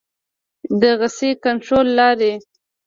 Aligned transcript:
د 0.81 0.83
غصې 0.99 1.29
کنټرول 1.45 1.87
لارې 1.99 2.33